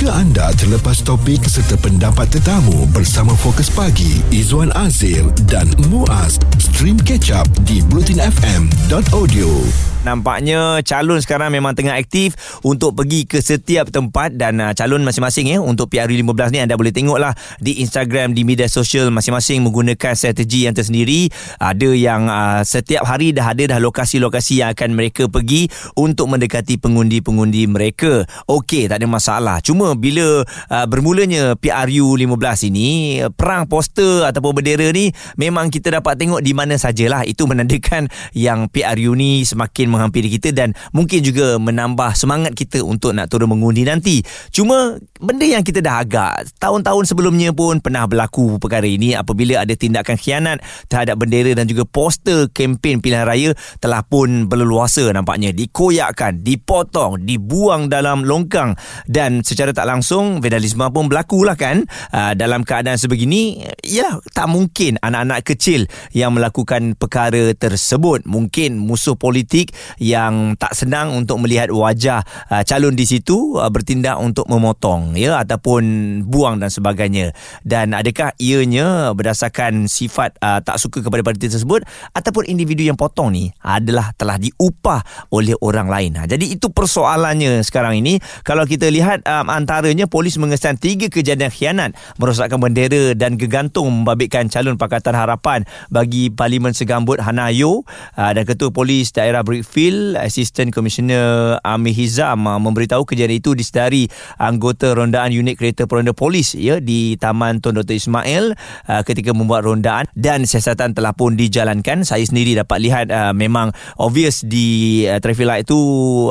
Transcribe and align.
Jika 0.00 0.16
anda 0.16 0.48
terlepas 0.56 1.04
topik 1.04 1.44
serta 1.44 1.76
pendapat 1.76 2.32
tetamu 2.32 2.88
bersama 2.88 3.36
Fokus 3.36 3.68
Pagi, 3.68 4.24
Izwan 4.32 4.72
Azir 4.72 5.28
dan 5.44 5.68
Muaz, 5.92 6.40
stream 6.56 6.96
catch 6.96 7.28
up 7.28 7.44
di 7.68 7.84
blutinfm.audio. 7.84 9.52
Nampaknya 10.00 10.80
calon 10.80 11.20
sekarang 11.20 11.52
memang 11.52 11.76
tengah 11.76 11.92
aktif 11.92 12.32
untuk 12.64 12.96
pergi 12.96 13.28
ke 13.28 13.44
setiap 13.44 13.92
tempat 13.92 14.32
dan 14.32 14.56
uh, 14.56 14.72
calon 14.72 15.04
masing-masing 15.04 15.52
ya 15.52 15.60
untuk 15.60 15.92
PRU15 15.92 16.56
ni 16.56 16.58
anda 16.64 16.72
boleh 16.80 16.88
tengoklah 16.88 17.36
di 17.60 17.84
Instagram 17.84 18.32
di 18.32 18.48
media 18.48 18.64
sosial 18.64 19.12
masing-masing 19.12 19.60
menggunakan 19.60 20.16
strategi 20.16 20.64
yang 20.64 20.72
tersendiri. 20.72 21.28
Ada 21.60 21.92
yang 21.92 22.32
uh, 22.32 22.64
setiap 22.64 23.04
hari 23.04 23.36
dah 23.36 23.52
ada 23.52 23.76
dah 23.76 23.78
lokasi-lokasi 23.84 24.64
yang 24.64 24.72
akan 24.72 24.96
mereka 24.96 25.28
pergi 25.28 25.68
untuk 26.00 26.32
mendekati 26.32 26.80
pengundi-pengundi 26.80 27.68
mereka. 27.68 28.24
Okey, 28.48 28.88
tak 28.88 29.04
ada 29.04 29.08
masalah. 29.10 29.60
Cuma 29.60 29.89
bila 29.96 30.42
uh, 30.44 30.86
bermulanya 30.86 31.54
PRU15 31.58 32.70
ini 32.70 33.20
perang 33.34 33.66
poster 33.66 34.26
ataupun 34.28 34.60
bendera 34.60 34.90
ni 34.90 35.10
memang 35.38 35.70
kita 35.70 35.94
dapat 36.00 36.18
tengok 36.18 36.40
di 36.42 36.52
mana 36.52 36.76
sajalah. 36.76 37.24
Itu 37.26 37.46
menandakan 37.46 38.10
yang 38.36 38.68
PRU 38.68 39.14
ni 39.14 39.42
semakin 39.46 39.90
menghampiri 39.90 40.30
kita 40.30 40.52
dan 40.52 40.74
mungkin 40.92 41.22
juga 41.22 41.56
menambah 41.56 42.14
semangat 42.14 42.52
kita 42.54 42.82
untuk 42.84 43.14
nak 43.16 43.30
turun 43.32 43.50
mengundi 43.50 43.86
nanti. 43.86 44.22
Cuma 44.54 44.98
benda 45.18 45.46
yang 45.46 45.62
kita 45.66 45.82
dah 45.82 46.02
agak 46.02 46.48
tahun-tahun 46.58 47.04
sebelumnya 47.10 47.52
pun 47.52 47.78
pernah 47.82 48.06
berlaku 48.06 48.56
perkara 48.56 48.86
ini 48.86 49.12
apabila 49.14 49.62
ada 49.62 49.74
tindakan 49.76 50.16
khianat 50.16 50.58
terhadap 50.86 51.20
bendera 51.20 51.52
dan 51.56 51.66
juga 51.68 51.84
poster 51.86 52.48
kempen 52.50 53.02
pilihan 53.02 53.26
raya 53.26 53.50
telah 53.78 54.04
pun 54.04 54.46
berleluasa 54.46 55.10
nampaknya 55.12 55.52
dikoyakkan, 55.54 56.40
dipotong, 56.40 57.22
dibuang 57.22 57.92
dalam 57.92 58.24
longkang 58.24 58.74
dan 59.06 59.44
secara 59.44 59.74
tak 59.80 59.88
langsung 59.88 60.44
vandalisme 60.44 60.84
pun 60.92 61.08
berlaku 61.08 61.48
lah 61.48 61.56
kan. 61.56 61.88
Uh, 62.12 62.36
dalam 62.36 62.68
keadaan 62.68 63.00
sebegini 63.00 63.64
ya 63.80 64.20
tak 64.36 64.52
mungkin 64.52 65.00
anak-anak 65.00 65.40
kecil 65.40 65.88
yang 66.12 66.36
melakukan 66.36 66.92
perkara 67.00 67.56
tersebut. 67.56 68.28
Mungkin 68.28 68.76
musuh 68.76 69.16
politik 69.16 69.72
yang 69.96 70.60
tak 70.60 70.76
senang 70.76 71.16
untuk 71.16 71.40
melihat 71.40 71.72
wajah 71.72 72.20
uh, 72.52 72.60
calon 72.60 72.92
di 72.92 73.08
situ 73.08 73.56
uh, 73.56 73.72
bertindak 73.72 74.20
untuk 74.20 74.44
memotong 74.52 75.16
ya 75.16 75.40
ataupun 75.40 75.82
buang 76.28 76.60
dan 76.60 76.68
sebagainya. 76.68 77.32
Dan 77.64 77.96
adakah 77.96 78.36
ianya 78.36 79.16
berdasarkan 79.16 79.88
sifat 79.88 80.36
uh, 80.44 80.60
tak 80.60 80.76
suka 80.76 81.00
kepada 81.00 81.24
parti 81.24 81.48
tersebut 81.48 81.88
ataupun 82.12 82.44
individu 82.52 82.84
yang 82.84 83.00
potong 83.00 83.32
ni 83.32 83.48
adalah 83.64 84.12
telah 84.12 84.36
diupah 84.36 85.32
oleh 85.32 85.56
orang 85.64 85.88
lain? 85.88 86.20
Ha, 86.20 86.28
jadi 86.28 86.52
itu 86.52 86.68
persoalannya 86.68 87.64
sekarang 87.64 87.96
ini. 87.96 88.20
Kalau 88.44 88.68
kita 88.68 88.90
lihat 88.90 89.24
um, 89.24 89.46
antaranya 89.70 90.10
polis 90.10 90.34
mengesan 90.34 90.74
tiga 90.82 91.06
kejadian 91.06 91.46
khianat 91.46 91.94
merosakkan 92.18 92.58
bendera 92.58 93.14
dan 93.14 93.38
gegantung 93.38 94.02
membabitkan 94.02 94.50
calon 94.50 94.74
Pakatan 94.74 95.14
Harapan 95.14 95.62
bagi 95.94 96.26
Parlimen 96.26 96.74
Segambut 96.74 97.22
Hanayo 97.22 97.86
uh, 98.18 98.30
dan 98.34 98.42
Ketua 98.42 98.74
Polis 98.74 99.14
Daerah 99.14 99.46
Brick 99.46 99.62
Phil, 99.62 100.18
Assistant 100.18 100.74
Commissioner 100.74 101.62
Amir 101.62 101.94
Hizam 101.94 102.50
uh, 102.50 102.58
memberitahu 102.58 103.06
kejadian 103.06 103.38
itu 103.38 103.54
disedari 103.54 104.10
anggota 104.42 104.90
rondaan 104.90 105.30
unit 105.30 105.54
kereta 105.54 105.86
peronda 105.86 106.18
polis 106.18 106.58
ya 106.58 106.82
di 106.82 107.14
Taman 107.14 107.62
Tun 107.62 107.78
Dr. 107.78 107.94
Ismail 107.94 108.58
uh, 108.90 109.02
ketika 109.06 109.30
membuat 109.30 109.70
rondaan 109.70 110.10
dan 110.18 110.50
siasatan 110.50 110.98
telah 110.98 111.14
pun 111.14 111.38
dijalankan. 111.38 112.02
Saya 112.02 112.26
sendiri 112.26 112.58
dapat 112.58 112.82
lihat 112.82 113.06
memang 113.38 113.70
obvious 114.02 114.42
di 114.42 115.06
traffic 115.22 115.46
light 115.46 115.62
itu 115.62 115.78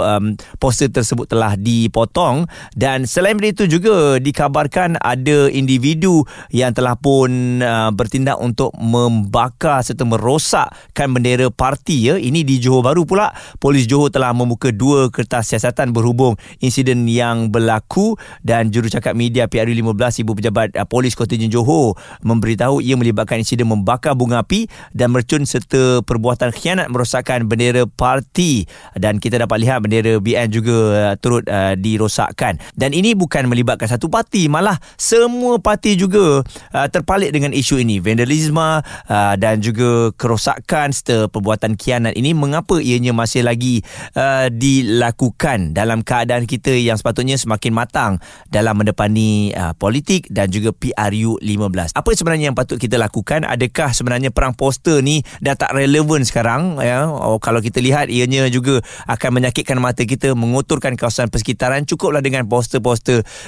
um, 0.04 0.36
poster 0.60 0.92
tersebut 0.92 1.32
telah 1.32 1.56
dipotong 1.56 2.44
dan 2.76 3.08
selain 3.20 3.36
itu 3.44 3.68
juga 3.68 4.16
dikabarkan 4.16 4.96
ada 5.04 5.52
individu 5.52 6.24
yang 6.56 6.72
telah 6.72 6.96
pun 6.96 7.60
uh, 7.60 7.92
bertindak 7.92 8.40
untuk 8.40 8.72
membakar 8.80 9.84
serta 9.84 10.08
merosakkan 10.08 11.12
bendera 11.12 11.52
parti 11.52 12.08
ya. 12.08 12.16
Ini 12.16 12.48
di 12.48 12.64
Johor 12.64 12.80
Bahru 12.80 13.04
pula. 13.04 13.36
Polis 13.60 13.92
Johor 13.92 14.08
telah 14.08 14.32
membuka 14.32 14.72
dua 14.72 15.12
kertas 15.12 15.52
siasatan 15.52 15.92
berhubung 15.92 16.40
insiden 16.64 17.04
yang 17.12 17.52
berlaku 17.52 18.16
dan 18.40 18.72
jurucakap 18.72 19.12
media 19.20 19.52
PRU15 19.52 20.24
Ibu 20.24 20.32
Pejabat 20.40 20.80
uh, 20.80 20.88
Polis 20.88 21.12
Kontingen 21.12 21.52
Johor 21.52 22.00
memberitahu 22.24 22.80
ia 22.80 22.96
melibatkan 22.96 23.44
insiden 23.44 23.68
membakar 23.68 24.16
bunga 24.16 24.48
api 24.48 24.72
dan 24.96 25.12
mercun 25.12 25.44
serta 25.44 26.08
perbuatan 26.08 26.56
khianat 26.56 26.88
merosakkan 26.88 27.52
bendera 27.52 27.84
parti. 27.84 28.64
Dan 28.96 29.20
kita 29.20 29.44
dapat 29.44 29.60
lihat 29.60 29.84
bendera 29.84 30.24
BN 30.24 30.56
juga 30.56 30.78
uh, 31.12 31.16
turut 31.20 31.44
uh, 31.52 31.76
dirosakkan. 31.76 32.56
Dan 32.80 32.96
ini 32.96 33.09
bukan 33.14 33.48
melibatkan 33.48 33.88
satu 33.88 34.10
parti 34.10 34.50
malah 34.52 34.78
semua 34.98 35.62
parti 35.62 35.96
juga 35.96 36.42
uh, 36.46 36.88
terpalit 36.92 37.32
dengan 37.32 37.54
isu 37.54 37.82
ini 37.82 38.02
vandalisme 38.02 38.82
uh, 38.82 39.34
dan 39.38 39.62
juga 39.62 40.12
kerosakan 40.18 40.92
serta 40.92 41.30
perbuatan 41.32 41.78
khianat 41.80 42.18
ini 42.18 42.36
mengapa 42.36 42.82
ianya 42.82 43.16
masih 43.16 43.46
lagi 43.48 43.82
uh, 44.18 44.52
dilakukan 44.52 45.72
dalam 45.72 46.04
keadaan 46.04 46.44
kita 46.44 46.76
yang 46.76 47.00
sepatutnya 47.00 47.40
semakin 47.40 47.72
matang 47.72 48.12
dalam 48.52 48.76
mendepani 48.76 49.56
uh, 49.56 49.72
politik 49.78 50.28
dan 50.28 50.52
juga 50.52 50.76
PRU 50.76 51.40
15. 51.40 51.96
Apa 51.96 52.10
sebenarnya 52.12 52.52
yang 52.52 52.58
patut 52.58 52.76
kita 52.76 53.00
lakukan? 53.00 53.48
Adakah 53.48 53.96
sebenarnya 53.96 54.30
perang 54.36 54.52
poster 54.52 55.00
ni 55.00 55.24
dah 55.40 55.56
tak 55.56 55.72
relevan 55.72 56.28
sekarang 56.28 56.78
ya? 56.84 57.08
Oh, 57.08 57.40
kalau 57.40 57.64
kita 57.64 57.80
lihat 57.80 58.12
ianya 58.12 58.52
juga 58.52 58.84
akan 59.08 59.40
menyakitkan 59.40 59.80
mata 59.80 60.04
kita, 60.04 60.36
mengotorkan 60.36 61.00
kawasan 61.00 61.32
persekitaran. 61.32 61.88
Cukuplah 61.88 62.20
dengan 62.20 62.44
poster-poster 62.46 62.99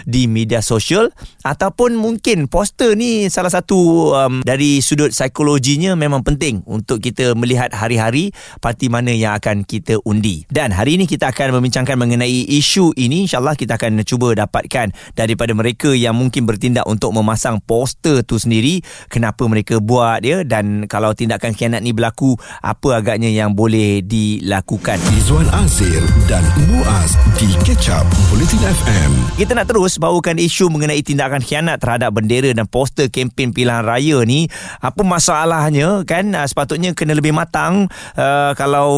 di 0.08 0.26
media 0.26 0.64
sosial 0.64 1.12
ataupun 1.42 1.98
mungkin 1.98 2.46
poster 2.48 2.94
ni 2.94 3.28
salah 3.28 3.50
satu 3.50 3.80
um, 4.14 4.34
dari 4.46 4.80
sudut 4.84 5.12
psikologinya 5.14 5.94
memang 5.98 6.22
penting 6.26 6.62
untuk 6.66 7.02
kita 7.02 7.34
melihat 7.38 7.74
hari-hari 7.74 8.34
parti 8.60 8.88
mana 8.88 9.12
yang 9.12 9.38
akan 9.38 9.64
kita 9.66 9.98
undi. 10.06 10.46
Dan 10.48 10.72
hari 10.72 11.00
ini 11.00 11.06
kita 11.10 11.34
akan 11.34 11.58
membincangkan 11.58 11.98
mengenai 11.98 12.48
isu 12.52 12.94
ini. 12.98 13.26
InsyaAllah 13.26 13.58
kita 13.58 13.78
akan 13.80 14.04
cuba 14.06 14.34
dapatkan 14.36 14.92
daripada 15.16 15.52
mereka 15.56 15.92
yang 15.92 16.14
mungkin 16.18 16.46
bertindak 16.46 16.86
untuk 16.86 17.12
memasang 17.16 17.60
poster 17.64 18.22
tu 18.26 18.38
sendiri. 18.38 18.84
Kenapa 19.08 19.46
mereka 19.50 19.82
buat 19.82 20.22
ya 20.22 20.44
dan 20.46 20.86
kalau 20.86 21.16
tindakan 21.16 21.56
khianat 21.56 21.82
ni 21.82 21.92
berlaku, 21.96 22.38
apa 22.62 23.02
agaknya 23.02 23.30
yang 23.32 23.56
boleh 23.56 24.04
dilakukan. 24.06 24.98
Izwan 25.18 25.48
Azir 25.52 26.02
dan 26.30 26.44
Muaz 26.70 27.18
di 27.38 27.50
Catch 27.66 27.90
Up 27.92 28.06
Bulletin 28.30 28.62
FM. 28.62 29.12
Kita 29.42 29.58
nak 29.58 29.74
terus 29.74 29.98
bawakan 29.98 30.38
isu 30.38 30.70
mengenai 30.70 31.02
tindakan 31.02 31.42
khianat 31.42 31.82
terhadap 31.82 32.14
bendera 32.14 32.54
dan 32.54 32.70
poster 32.70 33.10
kempen 33.10 33.58
pilihan 33.58 33.82
raya 33.82 34.22
ni. 34.22 34.46
Apa 34.78 35.02
masalahnya 35.02 36.06
kan? 36.06 36.30
Ah, 36.38 36.46
sepatutnya 36.46 36.94
kena 36.94 37.18
lebih 37.18 37.34
matang 37.34 37.90
uh, 38.22 38.54
kalau 38.54 38.94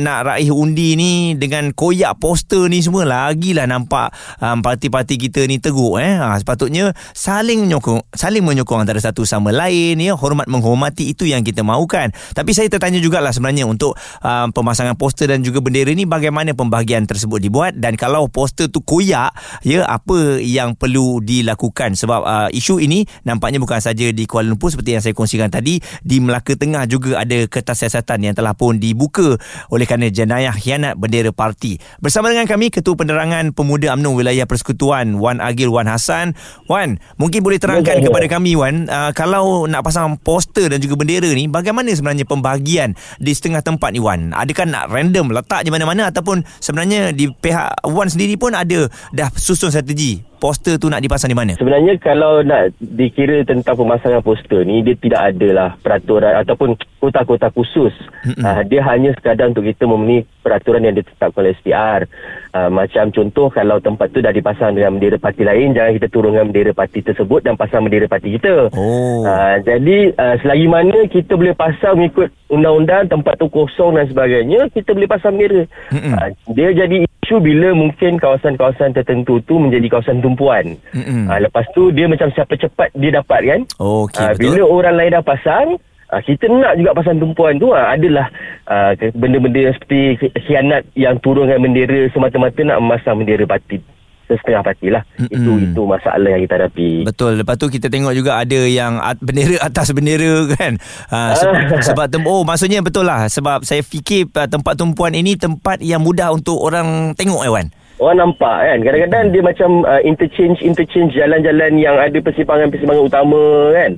nak 0.00 0.24
raih 0.24 0.48
undi 0.56 0.96
ni 0.96 1.12
dengan 1.36 1.68
koyak 1.76 2.16
poster 2.16 2.72
ni 2.72 2.80
semua 2.80 3.04
lagilah 3.04 3.68
nampak 3.68 4.08
um, 4.40 4.64
parti-parti 4.64 5.20
kita 5.20 5.44
ni 5.44 5.60
teruk 5.60 6.00
eh. 6.00 6.16
Ha, 6.16 6.40
sepatutnya 6.40 6.96
saling 7.12 7.68
menyokong, 7.68 8.08
saling 8.16 8.40
menyokong 8.40 8.88
antara 8.88 9.04
satu 9.04 9.28
sama 9.28 9.52
lain 9.52 10.00
ya, 10.00 10.16
hormat 10.16 10.48
menghormati 10.48 11.12
itu 11.12 11.28
yang 11.28 11.44
kita 11.44 11.60
mahukan. 11.60 12.08
Tapi 12.32 12.56
saya 12.56 12.72
tertanya 12.72 13.04
jugalah 13.04 13.36
sebenarnya 13.36 13.68
untuk 13.68 14.00
um, 14.24 14.48
pemasangan 14.48 14.96
poster 14.96 15.28
dan 15.28 15.44
juga 15.44 15.60
bendera 15.60 15.92
ni 15.92 16.08
bagaimana 16.08 16.56
pembahagian 16.56 17.04
tersebut 17.04 17.36
dibuat 17.36 17.76
dan 17.76 18.00
kalau 18.00 18.32
poster 18.32 18.72
tu 18.72 18.80
koyak 18.80 19.28
ya 19.60 19.73
apa 19.82 20.38
yang 20.38 20.78
perlu 20.78 21.18
dilakukan 21.18 21.98
sebab 21.98 22.20
uh, 22.22 22.48
isu 22.54 22.78
ini 22.78 23.02
nampaknya 23.26 23.58
bukan 23.58 23.82
saja 23.82 24.14
di 24.14 24.24
Kuala 24.30 24.54
Lumpur 24.54 24.70
seperti 24.70 24.94
yang 24.94 25.02
saya 25.02 25.16
kongsikan 25.16 25.50
tadi 25.50 25.82
di 26.04 26.22
Melaka 26.22 26.54
Tengah 26.54 26.86
juga 26.86 27.18
ada 27.18 27.48
kertas 27.50 27.82
siasatan 27.82 28.30
yang 28.30 28.34
telah 28.38 28.54
pun 28.54 28.78
dibuka 28.78 29.34
oleh 29.72 29.88
kerana 29.88 30.12
jenayah 30.12 30.52
khianat 30.52 30.94
bendera 31.00 31.32
parti. 31.32 31.80
Bersama 31.98 32.28
dengan 32.28 32.44
kami 32.44 32.68
Ketua 32.68 32.94
Penerangan 32.94 33.56
Pemuda 33.56 33.96
UMNO 33.96 34.20
Wilayah 34.20 34.44
Persekutuan 34.44 35.16
Wan 35.16 35.40
Agil 35.40 35.72
Wan 35.72 35.88
Hassan. 35.88 36.36
Wan, 36.68 37.00
mungkin 37.16 37.40
boleh 37.40 37.56
terangkan 37.56 38.02
ya, 38.02 38.10
kepada 38.10 38.26
kami 38.28 38.58
Wan, 38.58 38.86
uh, 38.90 39.10
kalau 39.16 39.64
nak 39.64 39.86
pasang 39.86 40.20
poster 40.20 40.68
dan 40.68 40.82
juga 40.82 41.00
bendera 41.00 41.30
ni 41.32 41.48
bagaimana 41.48 41.88
sebenarnya 41.88 42.28
pembahagian 42.28 42.92
di 43.16 43.32
setengah 43.32 43.64
tempat 43.64 43.96
ni 43.96 44.00
Wan? 44.02 44.36
Adakah 44.36 44.66
nak 44.68 44.84
random 44.92 45.32
letak 45.32 45.64
di 45.64 45.70
mana-mana 45.72 46.12
ataupun 46.12 46.44
sebenarnya 46.60 47.14
di 47.16 47.30
pihak 47.30 47.86
Wan 47.88 48.10
sendiri 48.10 48.36
pun 48.36 48.52
ada 48.52 48.90
dah 49.14 49.28
susun 49.32 49.63
strategi 49.70 50.20
poster 50.40 50.76
tu 50.76 50.92
nak 50.92 51.00
dipasang 51.00 51.32
di 51.32 51.38
mana? 51.38 51.52
Sebenarnya 51.56 51.96
kalau 51.96 52.44
nak 52.44 52.76
dikira 52.80 53.40
tentang 53.48 53.80
pemasangan 53.80 54.20
poster 54.20 54.64
ni 54.68 54.84
dia 54.84 54.96
tidak 54.98 55.32
adalah 55.32 55.76
peraturan 55.80 56.36
ataupun 56.44 56.76
kota-kota 57.00 57.48
khusus. 57.52 57.92
Uh, 58.40 58.60
dia 58.68 58.84
hanya 58.84 59.16
sekadar 59.16 59.48
untuk 59.52 59.64
kita 59.64 59.88
memenuhi 59.88 60.28
peraturan 60.44 60.84
yang 60.84 60.92
ditetapkan 60.92 61.40
oleh 61.40 61.56
SPR. 61.56 62.04
Uh, 62.52 62.68
macam 62.68 63.08
contoh 63.08 63.48
kalau 63.48 63.80
tempat 63.80 64.12
tu 64.12 64.20
dah 64.20 64.28
dipasang 64.30 64.76
dengan 64.76 65.00
bendera 65.00 65.16
parti 65.16 65.42
lain, 65.42 65.72
jangan 65.72 65.96
kita 65.96 66.08
turunkan 66.12 66.52
bendera 66.52 66.76
parti 66.76 67.00
tersebut 67.00 67.40
dan 67.40 67.56
pasang 67.56 67.88
bendera 67.88 68.04
parti 68.04 68.36
kita. 68.36 68.68
Oh. 68.76 69.24
Uh, 69.24 69.56
jadi 69.64 70.12
uh, 70.12 70.36
selagi 70.44 70.66
mana 70.68 71.08
kita 71.08 71.32
boleh 71.34 71.56
pasang 71.56 71.96
mengikut 71.96 72.28
undang-undang 72.52 73.08
tempat 73.08 73.40
tu 73.40 73.48
kosong 73.48 73.96
dan 73.96 74.04
sebagainya, 74.04 74.68
kita 74.70 74.92
boleh 74.92 75.08
pasang 75.08 75.40
bendera. 75.40 75.64
Uh, 75.90 76.28
dia 76.52 76.68
jadi 76.76 77.08
isu 77.24 77.40
bila 77.40 77.72
mungkin 77.72 78.20
kawasan-kawasan 78.20 78.92
tertentu 78.92 79.40
tu 79.48 79.56
menjadi 79.56 79.88
kawasan 79.96 80.20
tumpuan. 80.20 80.76
Uh, 80.92 81.38
lepas 81.40 81.64
tu 81.72 81.88
dia 81.88 82.04
macam 82.04 82.28
siapa 82.30 82.52
cepat 82.54 82.92
dia 82.92 83.16
dapat 83.16 83.40
kan. 83.48 83.60
Okey, 83.80 84.20
Ah, 84.20 84.30
betul. 84.36 84.42
Bila 84.44 84.62
orang 84.68 84.94
lain 85.00 85.10
dah 85.16 85.24
pasang, 85.24 85.80
ah, 86.14 86.22
kita 86.22 86.46
nak 86.46 86.78
juga 86.78 86.94
pasang 86.94 87.18
tumpuan 87.18 87.58
tu 87.58 87.74
ah, 87.74 87.90
adalah 87.90 88.30
ah, 88.64 88.94
ke- 88.94 89.10
benda-benda 89.12 89.74
seperti 89.74 90.00
khi- 90.16 90.34
khianat 90.40 90.86
yang 90.94 91.18
turunkan 91.18 91.58
bendera 91.58 92.06
semata-mata 92.08 92.62
nak 92.62 92.78
memasang 92.78 93.18
bendera 93.18 93.44
parti 93.44 93.82
setengah 94.24 94.64
parti 94.64 94.88
lah. 94.88 95.04
Itu 95.20 95.60
itu 95.60 95.82
masalah 95.84 96.24
yang 96.26 96.40
kita 96.40 96.56
hadapi. 96.56 97.04
Betul. 97.04 97.36
Lepas 97.36 97.54
tu 97.54 97.68
kita 97.68 97.86
tengok 97.86 98.14
juga 98.14 98.40
ada 98.40 98.56
yang 98.56 98.96
at, 98.96 99.20
bendera 99.20 99.60
atas 99.60 99.92
bendera 99.92 100.48
kan. 100.56 100.80
Ha, 101.06 101.36
se- 101.36 101.52
sebab 101.84 102.08
tem- 102.08 102.24
oh 102.24 102.40
maksudnya 102.40 102.80
betul 102.80 103.04
lah 103.04 103.28
sebab 103.28 103.62
saya 103.62 103.84
fikir 103.84 104.32
uh, 104.32 104.48
tempat 104.48 104.74
tumpuan 104.74 105.12
ini 105.12 105.36
tempat 105.36 105.78
yang 105.78 106.00
mudah 106.00 106.32
untuk 106.32 106.56
orang 106.56 107.12
tengok 107.12 107.44
Ewan. 107.44 107.68
Orang 108.02 108.18
nampak 108.18 108.58
kan? 108.66 108.78
Kadang-kadang 108.82 109.24
dia 109.30 109.42
macam 109.42 109.70
uh, 109.86 110.02
Interchange 110.02 110.58
Interchange 110.66 111.14
jalan-jalan 111.14 111.78
Yang 111.78 111.96
ada 112.10 112.18
persimpangan-persimpangan 112.26 113.06
utama 113.06 113.70
kan? 113.70 113.90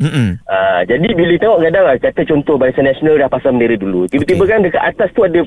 Uh, 0.45 0.81
Jadi 0.85 1.09
bila 1.17 1.35
tengok 1.41 1.59
kadang 1.65 1.85
uh, 1.89 1.97
Kata 1.97 2.21
contoh 2.29 2.55
Barisan 2.61 2.85
Nasional 2.85 3.17
dah 3.17 3.29
pasang 3.33 3.57
bendera 3.57 3.81
dulu. 3.81 4.05
Tiba-tiba 4.13 4.45
Okey. 4.45 4.53
kan 4.53 4.61
dekat 4.61 4.83
atas 4.85 5.09
tu 5.17 5.25
ada 5.25 5.41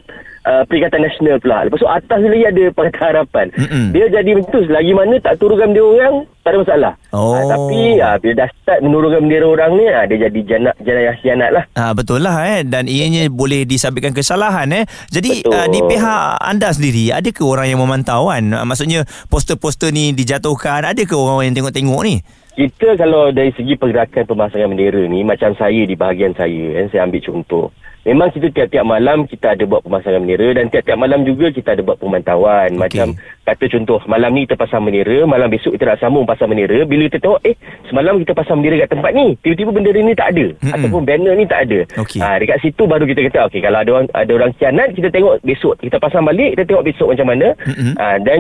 uh, 0.50 0.64
Perikatan 0.66 1.02
Nasional 1.06 1.38
pula. 1.38 1.70
Lepas 1.70 1.78
tu 1.78 1.90
atas 1.90 2.20
lagi 2.26 2.46
ada 2.50 2.64
Pakatan 2.74 3.06
Harapan 3.06 3.48
Mm-mm. 3.54 3.86
Dia 3.94 4.06
jadi 4.10 4.30
macam 4.34 4.50
tu. 4.50 4.62
Selagi 4.66 4.94
mana 4.98 5.16
tak 5.22 5.38
turunkan 5.38 5.70
bendera 5.78 5.82
orang 5.86 6.16
Tak 6.50 6.58
ada 6.58 6.66
masalah 6.66 6.94
Oh. 7.14 7.38
uh, 7.38 7.46
Tapi 7.46 8.02
uh, 8.02 8.18
bila 8.18 8.34
dah 8.42 8.50
start 8.58 8.82
menurunkan 8.82 9.22
bendera 9.22 9.46
orang 9.46 9.72
ni 9.78 9.86
uh, 9.86 10.02
Dia 10.10 10.18
jadi 10.26 10.40
janak, 10.50 10.76
jenayah 10.82 11.14
khianat 11.22 11.50
lah 11.54 11.64
Ha, 11.78 11.94
betul 11.94 12.26
lah 12.26 12.42
eh 12.42 12.66
dan 12.66 12.90
ianya 12.90 13.30
boleh 13.30 13.70
disabitkan 13.70 14.18
kesalahan 14.18 14.66
eh. 14.74 14.90
Jadi 15.14 15.46
Betul. 15.46 15.54
uh, 15.54 15.68
di 15.70 15.80
pihak 15.86 16.42
anda 16.42 16.74
sendiri 16.74 17.14
adakah 17.14 17.46
orang 17.54 17.68
yang 17.70 17.80
memantau 17.86 18.34
kan? 18.34 18.42
Uh, 18.50 18.66
maksudnya 18.66 19.06
poster-poster 19.30 19.94
ni 19.94 20.10
dijatuhkan 20.10 20.90
adakah 20.90 21.18
orang 21.22 21.54
yang 21.54 21.62
tengok-tengok 21.62 22.02
ni? 22.02 22.26
Kita 22.58 22.98
kalau 22.98 23.30
dari 23.30 23.54
segi 23.54 23.78
pergerakan 23.78 24.26
pemasangan 24.26 24.74
bendera 24.74 25.06
ni 25.06 25.22
Macam 25.22 25.54
saya 25.54 25.86
di 25.86 25.94
bahagian 25.94 26.34
saya 26.34 26.82
kan, 26.82 26.86
Saya 26.90 27.02
ambil 27.06 27.22
contoh 27.22 27.70
Memang 28.10 28.34
kita 28.34 28.50
tiap-tiap 28.50 28.82
malam 28.82 29.30
kita 29.30 29.54
ada 29.54 29.64
buat 29.70 29.86
pemasangan 29.86 30.26
bendera 30.26 30.58
Dan 30.58 30.74
tiap-tiap 30.74 30.98
malam 30.98 31.22
juga 31.22 31.54
kita 31.54 31.78
ada 31.78 31.86
buat 31.86 32.02
pemantauan 32.02 32.74
Okey. 32.74 32.82
Macam 32.82 33.08
kata 33.46 33.66
contoh 33.70 34.02
Malam 34.10 34.34
ni 34.34 34.50
kita 34.50 34.58
pasang 34.58 34.82
bendera 34.82 35.30
Malam 35.30 35.54
besok 35.54 35.78
kita 35.78 35.94
nak 35.94 36.02
sambung 36.02 36.26
pasang 36.26 36.50
bendera 36.50 36.90
Bila 36.90 37.06
kita 37.06 37.22
tengok 37.22 37.46
Eh 37.46 37.54
semalam 37.86 38.18
kita 38.18 38.34
pasang 38.34 38.58
bendera 38.58 38.82
kat 38.82 38.90
tempat 38.98 39.12
ni 39.14 39.38
Tiba-tiba 39.46 39.70
bendera 39.70 40.00
ni 40.02 40.14
tak 40.18 40.34
ada 40.34 40.46
Mm-mm. 40.58 40.74
Ataupun 40.74 41.02
banner 41.06 41.34
ni 41.38 41.46
tak 41.46 41.60
ada 41.70 41.80
Okey. 42.02 42.18
ha, 42.18 42.42
Dekat 42.42 42.58
situ 42.66 42.84
baru 42.90 43.06
kita 43.06 43.22
kata 43.30 43.40
Okay 43.54 43.62
kalau 43.62 43.78
ada 43.78 43.92
orang 43.94 44.08
ada 44.10 44.32
orang 44.34 44.52
khianat 44.58 44.90
Kita 44.98 45.08
tengok 45.14 45.46
besok 45.46 45.78
Kita 45.78 46.02
pasang 46.02 46.26
balik 46.26 46.58
Kita 46.58 46.64
tengok 46.66 46.86
besok 46.90 47.08
macam 47.14 47.28
mana 47.30 47.48
Mm-mm. 47.62 47.94
ha, 47.94 48.18
Dan 48.18 48.40